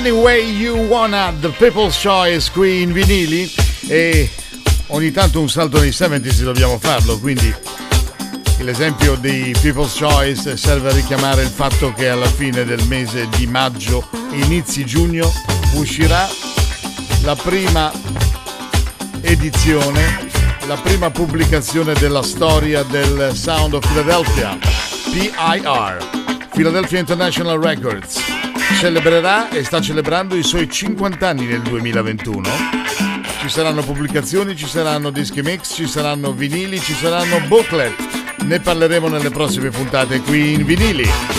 Any 0.05 0.13
Way 0.13 0.51
You 0.51 0.85
Wanna, 0.85 1.33
The 1.39 1.49
People's 1.49 1.99
Choice 1.99 2.51
qui 2.51 2.83
in 2.83 2.91
vinili. 2.91 3.51
E 3.87 4.29
ogni 4.89 5.09
tanto 5.09 5.39
un 5.39 5.49
salto 5.49 5.79
nei 5.79 5.91
70 5.91 6.43
dobbiamo 6.43 6.77
farlo, 6.77 7.17
quindi 7.17 7.51
l'esempio 8.59 9.15
di 9.15 9.55
People's 9.59 9.97
Choice 9.97 10.57
serve 10.57 10.89
a 10.89 10.93
richiamare 10.93 11.41
il 11.41 11.49
fatto 11.49 11.91
che 11.91 12.07
alla 12.07 12.27
fine 12.27 12.63
del 12.65 12.83
mese 12.85 13.27
di 13.35 13.47
maggio, 13.47 14.07
inizi 14.29 14.85
giugno, 14.85 15.27
uscirà 15.73 16.29
la 17.23 17.35
prima 17.35 17.91
edizione, 19.21 20.29
la 20.67 20.77
prima 20.77 21.09
pubblicazione 21.09 21.93
della 21.93 22.21
storia 22.21 22.83
del 22.83 23.31
Sound 23.33 23.73
of 23.73 23.87
Philadelphia, 23.87 24.55
PIR, 25.11 25.97
Philadelphia 26.53 26.99
International 26.99 27.59
Records 27.59 28.24
celebrerà 28.73 29.49
e 29.49 29.63
sta 29.63 29.79
celebrando 29.79 30.35
i 30.35 30.43
suoi 30.43 30.69
50 30.69 31.27
anni 31.27 31.45
nel 31.45 31.61
2021. 31.61 32.49
Ci 33.39 33.49
saranno 33.49 33.83
pubblicazioni, 33.83 34.55
ci 34.55 34.67
saranno 34.67 35.11
dischi 35.11 35.41
mix, 35.41 35.75
ci 35.75 35.87
saranno 35.87 36.31
vinili, 36.31 36.79
ci 36.79 36.93
saranno 36.93 37.39
booklet. 37.47 37.93
Ne 38.43 38.59
parleremo 38.59 39.07
nelle 39.07 39.29
prossime 39.29 39.69
puntate 39.69 40.19
qui 40.21 40.53
in 40.53 40.65
vinili. 40.65 41.34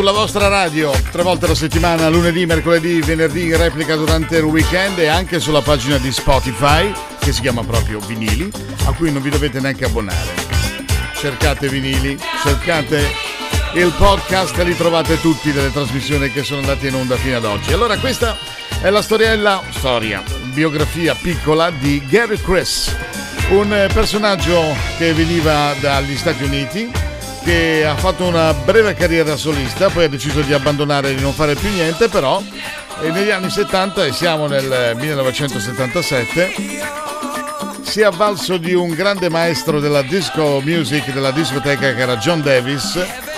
Sulla 0.00 0.12
vostra 0.12 0.48
radio 0.48 0.90
tre 1.10 1.22
volte 1.22 1.44
alla 1.44 1.54
settimana, 1.54 2.08
lunedì, 2.08 2.46
mercoledì, 2.46 3.02
venerdì, 3.02 3.54
replica 3.54 3.96
durante 3.96 4.38
il 4.38 4.44
weekend 4.44 4.98
e 4.98 5.08
anche 5.08 5.38
sulla 5.40 5.60
pagina 5.60 5.98
di 5.98 6.10
Spotify 6.10 6.90
che 7.18 7.34
si 7.34 7.42
chiama 7.42 7.62
proprio 7.64 7.98
Vinili, 7.98 8.50
a 8.86 8.92
cui 8.92 9.12
non 9.12 9.20
vi 9.20 9.28
dovete 9.28 9.60
neanche 9.60 9.84
abbonare. 9.84 10.32
Cercate 11.14 11.68
Vinili, 11.68 12.18
cercate 12.42 13.12
il 13.74 13.92
podcast 13.98 14.56
li 14.62 14.74
trovate 14.74 15.20
tutti 15.20 15.52
delle 15.52 15.70
trasmissioni 15.70 16.32
che 16.32 16.44
sono 16.44 16.60
andate 16.60 16.88
in 16.88 16.94
onda 16.94 17.16
fino 17.16 17.36
ad 17.36 17.44
oggi. 17.44 17.74
Allora 17.74 17.98
questa 17.98 18.38
è 18.80 18.88
la 18.88 19.02
storiella, 19.02 19.62
storia, 19.68 20.22
biografia 20.54 21.14
piccola 21.14 21.70
di 21.70 22.02
Gary 22.08 22.40
Chris, 22.40 22.96
un 23.50 23.86
personaggio 23.92 24.64
che 24.96 25.12
veniva 25.12 25.74
dagli 25.78 26.16
Stati 26.16 26.42
Uniti 26.42 26.90
che 27.42 27.84
ha 27.86 27.96
fatto 27.96 28.24
una 28.24 28.52
breve 28.52 28.94
carriera 28.94 29.36
solista, 29.36 29.88
poi 29.88 30.04
ha 30.04 30.08
deciso 30.08 30.40
di 30.40 30.52
abbandonare 30.52 31.10
e 31.10 31.14
di 31.14 31.22
non 31.22 31.32
fare 31.32 31.54
più 31.54 31.70
niente, 31.70 32.08
però 32.08 32.42
negli 33.00 33.30
anni 33.30 33.50
70 33.50 34.04
e 34.04 34.12
siamo 34.12 34.46
nel 34.46 34.94
1977 34.96 36.98
si 37.82 38.00
è 38.00 38.04
avvalso 38.04 38.56
di 38.56 38.72
un 38.72 38.90
grande 38.90 39.28
maestro 39.28 39.80
della 39.80 40.02
disco 40.02 40.60
music, 40.62 41.12
della 41.12 41.32
discoteca 41.32 41.92
che 41.92 42.00
era 42.00 42.16
John 42.18 42.40
Davis 42.40 43.29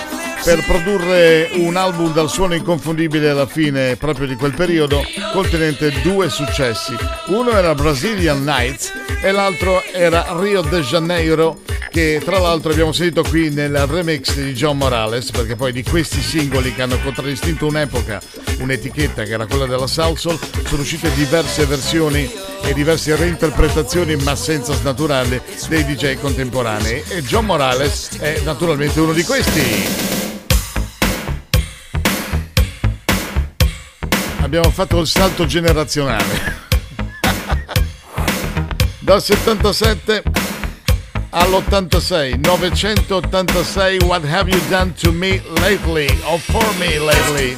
per 0.43 0.65
produrre 0.65 1.51
un 1.53 1.77
album 1.77 2.11
dal 2.11 2.29
suono 2.29 2.53
inconfondibile 2.53 3.29
alla 3.29 3.45
fine 3.45 3.95
proprio 3.95 4.27
di 4.27 4.35
quel 4.35 4.53
periodo, 4.53 5.01
contenente 5.31 5.93
due 6.01 6.29
successi. 6.29 6.93
Uno 7.27 7.51
era 7.51 7.73
Brazilian 7.73 8.43
Nights 8.43 8.91
e 9.21 9.31
l'altro 9.31 9.81
era 9.93 10.35
Rio 10.37 10.61
de 10.61 10.81
Janeiro 10.81 11.61
che 11.89 12.19
tra 12.25 12.39
l'altro 12.39 12.71
abbiamo 12.71 12.91
sentito 12.91 13.21
qui 13.21 13.51
nel 13.51 13.85
remix 13.85 14.33
di 14.33 14.53
John 14.53 14.77
Morales, 14.77 15.29
perché 15.29 15.55
poi 15.55 15.71
di 15.71 15.83
questi 15.83 16.21
singoli 16.21 16.73
che 16.73 16.81
hanno 16.81 16.97
contraddistinto 16.97 17.67
un'epoca, 17.67 18.19
un'etichetta 18.57 19.23
che 19.23 19.33
era 19.33 19.45
quella 19.45 19.67
della 19.67 19.85
Soul 19.85 20.17
sono 20.17 20.39
uscite 20.81 21.13
diverse 21.13 21.67
versioni 21.67 22.27
e 22.63 22.73
diverse 22.73 23.15
reinterpretazioni, 23.15 24.15
ma 24.15 24.35
senza 24.35 24.73
snaturarle, 24.73 25.43
dei 25.69 25.85
DJ 25.85 26.17
contemporanei. 26.19 27.03
E 27.09 27.21
John 27.21 27.45
Morales 27.45 28.17
è 28.17 28.41
naturalmente 28.43 28.99
uno 28.99 29.13
di 29.13 29.23
questi. 29.23 30.32
Abbiamo 34.55 34.71
fatto 34.71 34.99
il 34.99 35.07
salto 35.07 35.47
generazionale. 35.47 36.57
Dal 38.99 39.19
77 39.19 40.21
all'86 41.31 42.37
986 42.37 44.03
What 44.03 44.23
have 44.25 44.51
you 44.51 44.61
done 44.69 44.93
to 44.93 45.11
me 45.11 45.41
lately 45.59 46.07
or 46.25 46.37
for 46.37 46.71
me 46.77 46.99
lately 46.99 47.57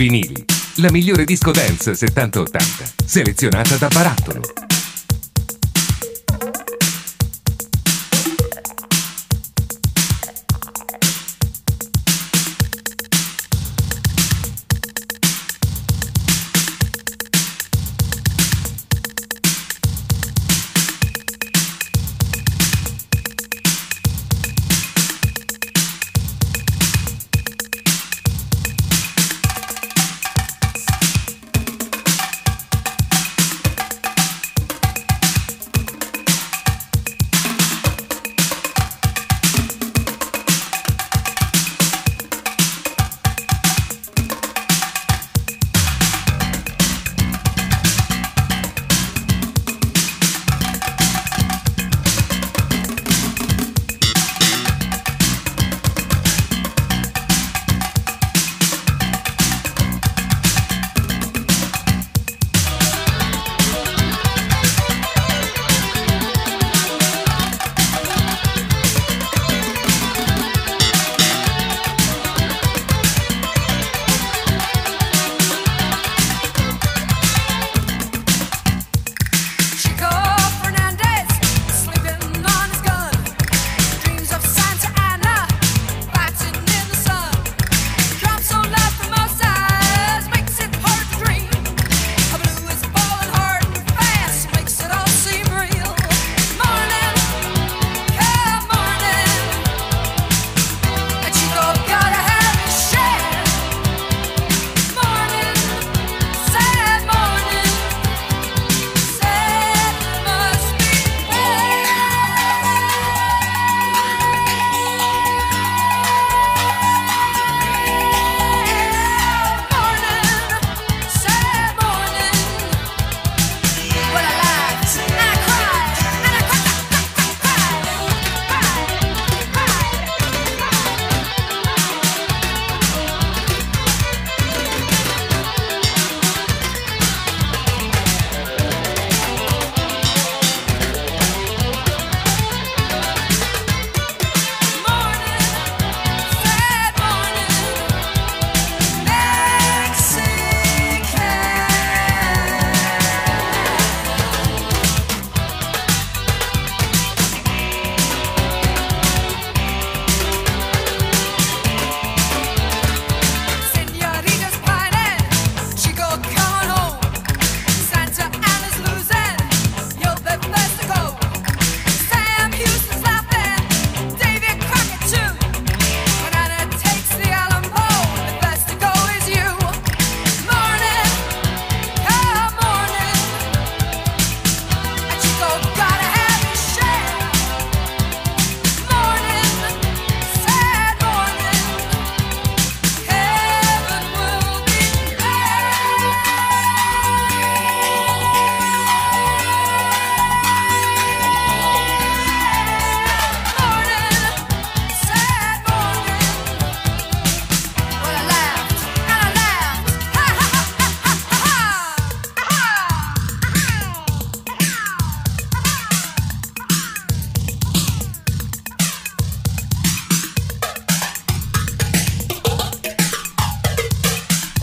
Vinili, 0.00 0.46
la 0.76 0.90
migliore 0.90 1.26
disco 1.26 1.50
dance 1.50 1.92
70-80, 1.92 3.04
selezionata 3.04 3.76
da 3.76 3.88
Barattolo. 3.88 4.69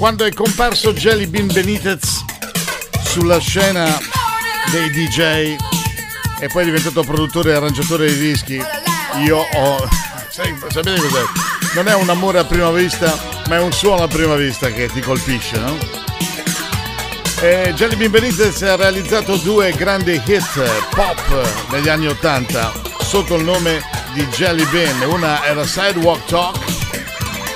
Quando 0.07 0.23
è 0.23 0.31
comparso 0.31 0.93
Jelly 0.93 1.25
Bean 1.25 1.47
Benitez 1.47 2.23
sulla 3.09 3.39
scena 3.39 3.99
dei 4.71 4.89
DJ 4.89 5.57
e 6.39 6.47
poi 6.47 6.61
è 6.61 6.63
diventato 6.63 7.03
produttore 7.03 7.51
e 7.51 7.55
arrangiatore 7.55 8.07
di 8.07 8.17
dischi, 8.17 8.53
io 9.25 9.37
ho... 9.37 9.89
sapete 10.29 11.01
cos'è? 11.01 11.23
Non 11.75 11.89
è 11.89 11.93
un 11.93 12.07
amore 12.07 12.39
a 12.39 12.45
prima 12.45 12.71
vista, 12.71 13.19
ma 13.49 13.57
è 13.57 13.59
un 13.59 13.73
suono 13.73 14.03
a 14.03 14.07
prima 14.07 14.35
vista 14.35 14.71
che 14.71 14.87
ti 14.87 15.01
colpisce, 15.01 15.59
no? 15.59 15.77
E 17.41 17.73
Jelly 17.75 17.97
Bean 17.97 18.11
Benitez 18.11 18.61
ha 18.61 18.77
realizzato 18.77 19.35
due 19.35 19.73
grandi 19.73 20.21
hit 20.25 20.87
pop 20.91 21.67
negli 21.71 21.89
anni 21.89 22.07
80 22.07 22.71
sotto 23.01 23.35
il 23.35 23.43
nome 23.43 23.83
di 24.13 24.25
Jelly 24.27 24.65
Bean. 24.67 25.01
Una 25.01 25.43
era 25.45 25.67
Sidewalk 25.67 26.23
Talk, 26.27 26.57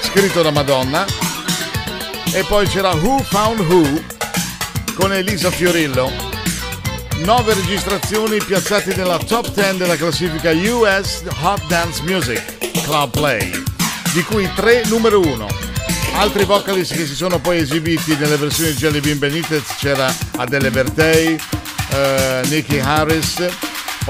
scritto 0.01 0.41
da 0.41 0.51
Madonna, 0.51 1.05
e 2.33 2.43
poi 2.43 2.67
c'era 2.67 2.93
Who 2.93 3.21
Found 3.23 3.59
Who 3.59 4.03
con 4.93 5.13
Elisa 5.13 5.51
Fiorillo. 5.51 6.11
nove 7.23 7.53
registrazioni 7.53 8.41
piazzate 8.41 8.95
nella 8.95 9.17
top 9.17 9.51
10 9.53 9.77
della 9.77 9.95
classifica 9.95 10.51
US 10.51 11.23
Hot 11.41 11.65
Dance 11.67 12.01
Music 12.03 12.41
Club 12.83 13.11
Play, 13.11 13.51
di 14.13 14.23
cui 14.23 14.49
tre 14.55 14.83
numero 14.85 15.19
uno. 15.19 15.47
Altri 16.15 16.45
vocalist 16.45 16.93
che 16.93 17.05
si 17.05 17.15
sono 17.15 17.39
poi 17.39 17.59
esibiti 17.59 18.15
nelle 18.15 18.37
versioni 18.37 18.71
di 18.71 18.77
Jelly 18.77 18.99
Bean 18.99 19.19
Benitez 19.19 19.75
c'era 19.77 20.13
Adele 20.37 20.71
Bertei, 20.71 21.33
uh, 21.33 22.47
Nicky 22.47 22.79
Harris, 22.79 23.45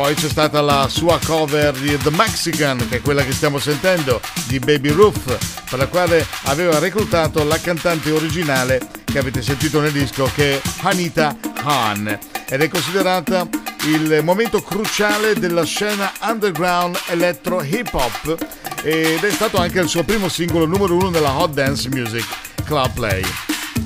poi 0.02 0.16
c'è 0.16 0.30
stata 0.30 0.62
la 0.62 0.88
sua 0.90 1.20
cover 1.24 1.78
di 1.78 1.96
The 1.96 2.10
Mexican, 2.10 2.88
che 2.90 2.96
è 2.96 3.02
quella 3.02 3.24
che 3.24 3.34
stiamo 3.34 3.60
sentendo, 3.60 4.20
di 4.48 4.58
Baby 4.58 4.90
Roof, 4.90 5.38
per 5.70 5.78
la 5.78 5.86
quale 5.86 6.26
aveva 6.46 6.80
reclutato 6.80 7.44
la 7.44 7.60
cantante 7.60 8.10
originale 8.10 8.82
che 9.06 9.20
avete 9.20 9.44
sentito 9.44 9.80
nel 9.80 9.92
disco, 9.92 10.28
che 10.34 10.56
è 10.56 10.62
Hanita 10.82 11.38
Han, 11.62 12.18
ed 12.50 12.62
è 12.64 12.68
considerata 12.68 13.48
il 13.90 14.22
momento 14.24 14.64
cruciale 14.64 15.36
della 15.36 15.66
scena 15.66 16.12
underground 16.22 16.98
electro 17.10 17.62
hip 17.62 17.94
hop 17.94 18.38
ed 18.82 19.24
è 19.24 19.32
stato 19.32 19.58
anche 19.60 19.82
il 19.82 19.88
suo 19.88 20.02
primo 20.02 20.30
singolo 20.30 20.66
numero 20.66 20.96
uno 20.96 21.12
nella 21.12 21.38
Hot 21.38 21.54
Dance 21.54 21.88
Music 21.90 22.26
Club 22.66 22.92
Play. 22.94 23.24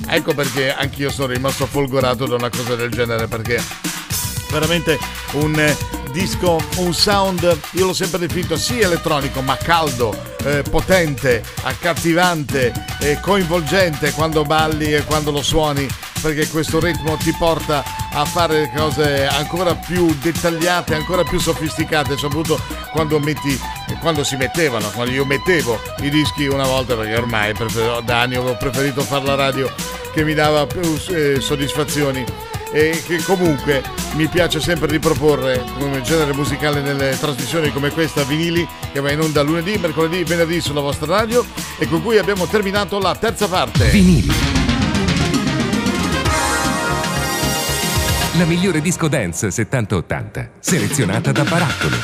Ecco 0.08 0.32
perché 0.32 0.72
anch'io 0.72 1.10
sono 1.10 1.34
rimasto 1.34 1.66
folgorato 1.66 2.24
da 2.24 2.36
una 2.36 2.48
cosa 2.48 2.74
del 2.74 2.90
genere 2.90 3.26
perché 3.26 3.62
veramente 4.50 4.98
un 5.32 5.74
disco, 6.16 6.58
un 6.78 6.94
sound, 6.94 7.58
io 7.72 7.84
l'ho 7.84 7.92
sempre 7.92 8.18
definito 8.18 8.56
sì 8.56 8.80
elettronico, 8.80 9.42
ma 9.42 9.54
caldo, 9.58 10.16
eh, 10.44 10.62
potente, 10.62 11.42
accattivante, 11.62 12.72
eh, 13.00 13.20
coinvolgente 13.20 14.12
quando 14.12 14.42
balli 14.42 14.94
e 14.94 15.04
quando 15.04 15.30
lo 15.30 15.42
suoni, 15.42 15.86
perché 16.22 16.48
questo 16.48 16.80
ritmo 16.80 17.16
ti 17.16 17.34
porta 17.38 17.84
a 18.12 18.24
fare 18.24 18.72
cose 18.74 19.26
ancora 19.26 19.74
più 19.74 20.16
dettagliate, 20.18 20.94
ancora 20.94 21.22
più 21.22 21.38
sofisticate, 21.38 22.16
soprattutto 22.16 22.58
quando, 22.92 23.20
metti, 23.20 23.60
quando 24.00 24.24
si 24.24 24.36
mettevano, 24.36 24.88
quando 24.92 25.12
io 25.12 25.26
mettevo 25.26 25.78
i 26.00 26.08
dischi 26.08 26.46
una 26.46 26.64
volta, 26.64 26.96
perché 26.96 27.14
ormai 27.14 27.52
da 28.06 28.20
anni 28.22 28.36
ho 28.36 28.56
preferito 28.56 29.02
fare 29.02 29.26
la 29.26 29.34
radio 29.34 29.70
che 30.14 30.24
mi 30.24 30.32
dava 30.32 30.64
più 30.64 30.98
eh, 31.10 31.42
soddisfazioni 31.42 32.24
e 32.76 33.02
che 33.06 33.22
comunque 33.22 33.82
mi 34.16 34.28
piace 34.28 34.60
sempre 34.60 34.86
riproporre 34.86 35.64
come 35.78 36.02
genere 36.02 36.34
musicale 36.34 36.82
nelle 36.82 37.16
trasmissioni 37.18 37.72
come 37.72 37.88
questa 37.88 38.22
vinili 38.24 38.68
che 38.92 39.00
va 39.00 39.10
in 39.10 39.20
onda 39.20 39.40
lunedì, 39.40 39.78
mercoledì, 39.78 40.24
venerdì 40.24 40.60
sulla 40.60 40.82
vostra 40.82 41.06
radio 41.06 41.42
e 41.78 41.88
con 41.88 42.02
cui 42.02 42.18
abbiamo 42.18 42.44
terminato 42.44 42.98
la 42.98 43.16
terza 43.16 43.48
parte. 43.48 43.88
Vinili. 43.88 44.30
La 48.36 48.44
migliore 48.44 48.82
disco 48.82 49.08
dance 49.08 49.48
70-80, 49.48 50.48
selezionata 50.58 51.32
da 51.32 51.44
Barattolo. 51.44 51.96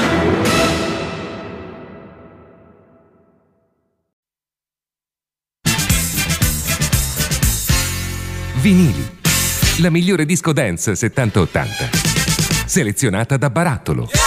Vinili 8.55 9.21
la 9.79 9.91
migliore 9.91 10.25
disco 10.25 10.53
dance 10.53 10.93
70-80. 10.93 12.67
Selezionata 12.67 13.37
da 13.37 13.51
Barattolo. 13.51 14.22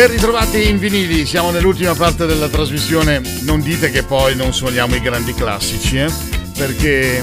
Ben 0.00 0.08
ritrovati 0.08 0.66
in 0.66 0.78
vinili, 0.78 1.26
siamo 1.26 1.50
nell'ultima 1.50 1.94
parte 1.94 2.24
della 2.24 2.48
trasmissione. 2.48 3.20
Non 3.42 3.60
dite 3.60 3.90
che 3.90 4.02
poi 4.02 4.34
non 4.34 4.54
suoniamo 4.54 4.94
i 4.94 5.00
grandi 5.02 5.34
classici, 5.34 5.98
eh? 5.98 6.10
perché 6.56 7.22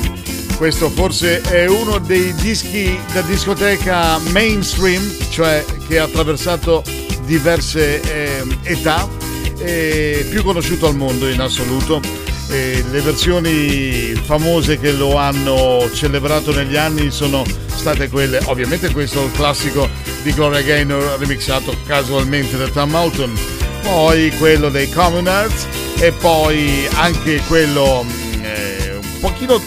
questo 0.58 0.88
forse 0.92 1.42
è 1.42 1.66
uno 1.66 1.98
dei 1.98 2.36
dischi 2.36 2.96
da 3.14 3.22
discoteca 3.22 4.20
mainstream, 4.30 5.02
cioè 5.32 5.66
che 5.88 5.98
ha 5.98 6.04
attraversato 6.04 6.84
diverse 7.26 8.00
eh, 8.00 8.46
età, 8.62 9.10
e 9.58 10.28
più 10.30 10.44
conosciuto 10.44 10.86
al 10.86 10.96
mondo 10.96 11.28
in 11.28 11.40
assoluto. 11.40 12.00
E 12.48 12.86
le 12.92 13.02
versioni 13.02 14.14
famose 14.24 14.78
che 14.80 14.92
lo 14.92 15.16
hanno 15.16 15.90
celebrato 15.96 16.54
negli 16.54 16.76
anni 16.76 17.10
sono 17.10 17.44
state 17.74 18.08
quelle, 18.08 18.40
ovviamente 18.46 18.92
questo 18.92 19.24
è 19.24 19.26
il 19.26 19.32
classico 19.32 19.90
di 20.28 20.34
Gloria 20.34 20.62
Gaynor 20.62 21.20
remixato 21.20 21.74
casualmente 21.86 22.58
da 22.58 22.68
Tom 22.68 22.90
Moulton, 22.90 23.34
poi 23.82 24.30
quello 24.38 24.68
dei 24.68 24.90
Commoners 24.90 25.66
e 26.00 26.12
poi 26.12 26.86
anche 26.96 27.42
quello 27.48 28.04
mm, 28.04 28.44
eh, 28.44 29.00
un 29.02 29.20
pochino 29.22 29.62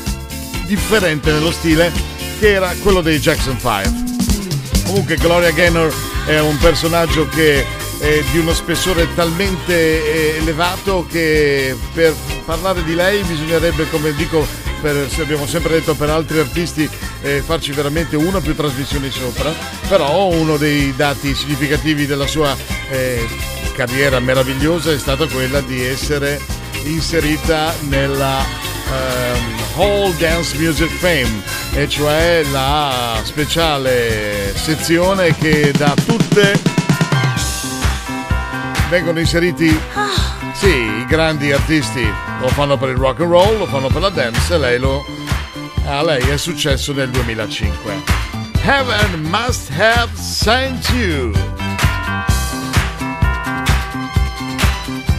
differente 0.67 1.33
nello 1.33 1.51
stile 1.51 1.91
che 2.39 2.53
era 2.53 2.75
quello 2.83 3.01
dei 3.01 3.19
Jackson 3.19 3.57
5. 3.59 4.85
Comunque 4.85 5.17
Gloria 5.17 5.51
Gaynor 5.51 5.91
è 6.27 6.39
un 6.41 6.59
personaggio 6.59 7.27
che 7.29 7.65
è 7.99 8.23
di 8.31 8.37
uno 8.37 8.53
spessore 8.53 9.09
talmente 9.15 10.35
eh, 10.35 10.41
elevato 10.41 11.07
che 11.11 11.75
per 11.95 12.15
parlare 12.45 12.85
di 12.85 12.95
lei 12.95 13.23
bisognerebbe, 13.23 13.89
come 13.89 14.15
dico, 14.15 14.47
per, 14.81 15.09
abbiamo 15.21 15.47
sempre 15.47 15.75
detto 15.75 15.95
per 15.95 16.11
altri 16.11 16.39
artisti, 16.39 16.89
eh, 17.23 17.43
farci 17.45 17.73
veramente 17.73 18.17
una 18.17 18.39
o 18.39 18.41
più 18.41 18.55
trasmissioni 18.55 19.11
sopra, 19.11 19.53
però 19.89 20.27
uno 20.27 20.57
dei 20.57 20.95
dati 20.97 21.35
significativi 21.35 22.07
della 22.07 22.27
sua 22.27 22.57
eh, 22.91 23.27
carriera 23.75 24.19
meravigliosa 24.21 24.93
è 24.93 24.99
stata 24.99 25.27
quella 25.27 25.61
di 25.61 25.85
essere 25.85 26.41
inserita 26.85 27.75
nella 27.89 28.39
um, 28.89 29.59
Hall 29.77 30.17
Dance 30.17 30.57
Music 30.57 30.91
Fame, 30.99 31.43
e 31.73 31.89
cioè 31.89 32.43
la 32.51 33.21
speciale 33.23 34.53
sezione 34.57 35.37
che 35.37 35.73
da 35.77 35.95
tutte 36.05 36.59
vengono 38.89 39.21
inseriti 39.21 39.79
sì, 40.61 40.69
i 40.69 41.07
grandi 41.07 41.53
artisti 41.53 42.07
lo 42.39 42.49
fanno 42.49 42.77
per 42.77 42.91
il 42.91 42.97
rock 42.97 43.21
and 43.21 43.31
roll, 43.31 43.57
lo 43.57 43.65
fanno 43.65 43.89
per 43.89 44.03
la 44.03 44.11
dance 44.11 44.53
e 44.53 44.59
lei 44.59 44.79
lo 44.79 45.03
a 45.87 46.03
lei 46.03 46.21
è 46.29 46.37
successo 46.37 46.93
nel 46.93 47.09
2005. 47.09 48.03
Heaven 48.63 49.23
must 49.23 49.71
have 49.71 50.11
sent 50.15 50.87
you. 50.91 51.33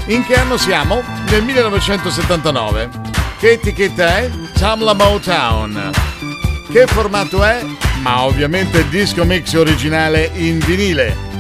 In 0.06 0.24
che 0.28 0.36
anno 0.36 0.58
siamo? 0.58 1.02
Nel 1.32 1.44
1979. 1.44 2.90
Che 3.40 3.52
etichetta 3.54 4.18
è? 4.18 4.30
Tamla 4.60 4.94
Motown. 4.94 5.90
Che 6.72 6.86
formato 6.86 7.44
è? 7.44 7.66
Ma 8.04 8.26
ovviamente 8.26 8.88
disco 8.90 9.26
mix 9.26 9.54
originale 9.54 10.30
in 10.36 10.60
vinile. 10.60 11.31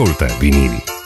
Ascolta 0.00 0.26
vinili. 0.38 0.99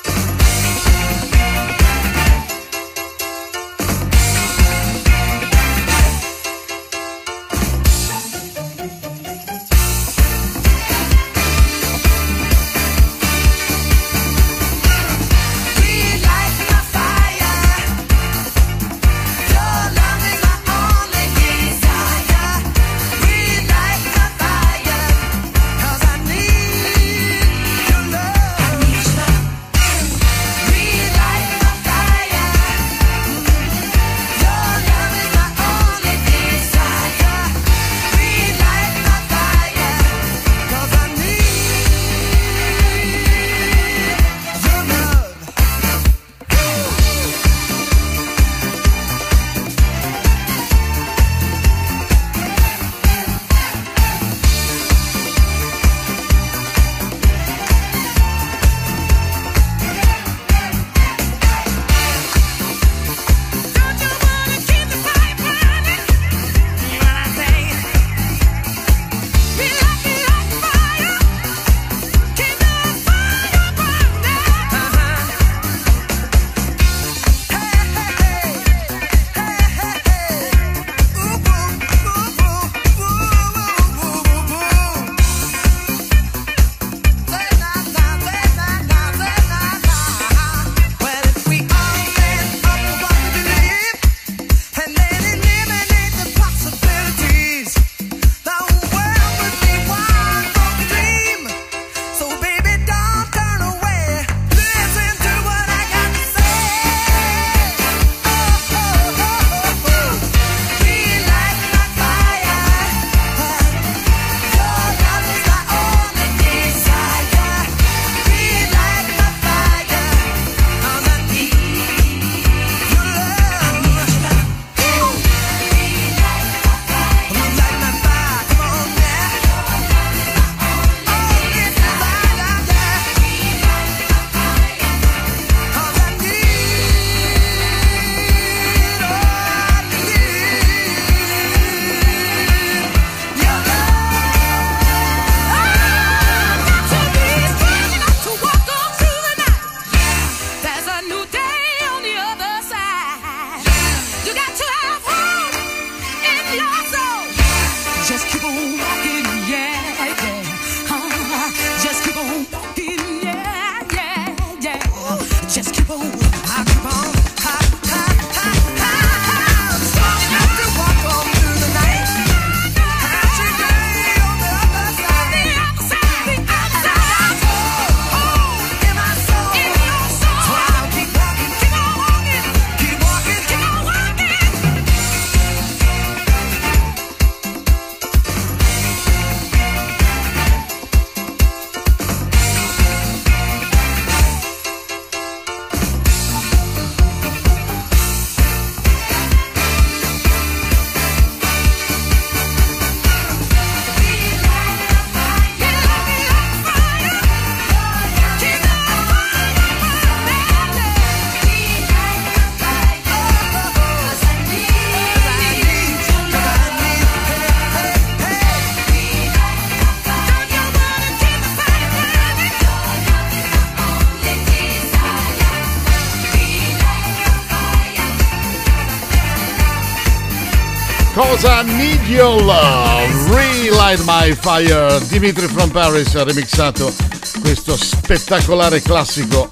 Cosa 231.15 231.63
Need 231.63 232.09
Your 232.09 232.43
Love, 232.43 233.31
Relight 233.31 234.01
My 234.05 234.35
Fire, 234.35 234.99
Dimitri 235.09 235.47
from 235.47 235.71
Paris 235.71 236.13
ha 236.17 236.25
remixato 236.25 236.93
questo 237.41 237.77
spettacolare 237.77 238.83
classico 238.83 239.49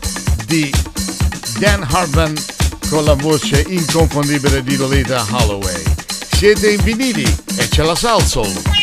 di 0.46 0.72
Dan 1.60 1.86
Hartman 1.88 2.34
con 2.88 3.04
la 3.04 3.14
voce 3.14 3.64
inconfondibile 3.68 4.64
di 4.64 4.76
Lolita 4.76 5.24
Holloway. 5.30 5.82
Siete 6.32 6.72
in 6.72 6.82
vinili 6.82 7.22
e 7.56 7.68
c'è 7.68 7.84
la 7.84 7.94
salsa. 7.94 8.81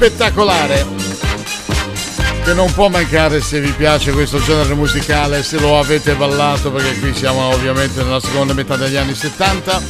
Spettacolare 0.00 0.86
che 2.42 2.54
non 2.54 2.72
può 2.72 2.88
mancare 2.88 3.42
se 3.42 3.60
vi 3.60 3.70
piace 3.72 4.12
questo 4.12 4.40
genere 4.40 4.72
musicale, 4.72 5.42
se 5.42 5.60
lo 5.60 5.78
avete 5.78 6.14
ballato, 6.14 6.72
perché 6.72 6.98
qui 6.98 7.14
siamo 7.14 7.42
ovviamente 7.48 8.02
nella 8.02 8.18
seconda 8.18 8.54
metà 8.54 8.76
degli 8.76 8.96
anni 8.96 9.14
70. 9.14 9.82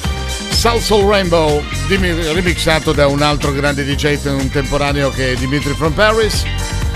Soul 0.51 0.81
Soul 0.81 1.09
Rainbow, 1.09 1.63
remixato 1.87 2.91
da 2.91 3.07
un 3.07 3.23
altro 3.23 3.53
grande 3.53 3.85
DJ 3.85 4.21
contemporaneo 4.21 5.11
che 5.11 5.31
è 5.31 5.37
Dimitri 5.37 5.75
from 5.75 5.93
Paris. 5.93 6.43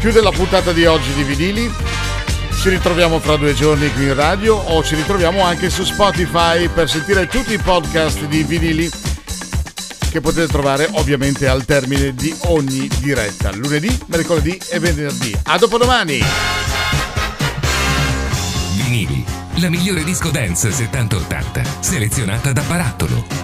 Chiude 0.01 0.21
la 0.21 0.33
puntata 0.33 0.73
di 0.73 0.85
oggi 0.85 1.13
di 1.13 1.23
vinili. 1.23 1.73
Ci 2.61 2.69
ritroviamo 2.69 3.21
fra 3.21 3.37
due 3.37 3.55
giorni 3.55 3.93
qui 3.93 4.07
in 4.07 4.15
radio 4.15 4.57
o 4.57 4.83
ci 4.83 4.97
ritroviamo 4.97 5.41
anche 5.41 5.71
su 5.71 5.85
Spotify 5.85 6.67
per 6.67 6.91
sentire 6.91 7.29
tutti 7.29 7.53
i 7.53 7.59
podcast 7.59 8.25
di 8.25 8.43
vinili 8.43 8.91
che 10.15 10.21
potete 10.21 10.47
trovare 10.47 10.89
ovviamente 10.93 11.49
al 11.49 11.65
termine 11.65 12.15
di 12.15 12.33
ogni 12.43 12.89
diretta, 13.01 13.51
lunedì, 13.51 13.99
mercoledì 14.07 14.57
e 14.71 14.79
venerdì. 14.79 15.37
A 15.43 15.59
dopodomani! 15.59 16.21
Vinili, 18.77 19.25
la 19.55 19.69
migliore 19.69 20.05
disco 20.05 20.31
dance 20.31 20.69
70-80, 20.69 21.81
selezionata 21.81 22.53
da 22.53 22.63
Barattolo 22.63 23.44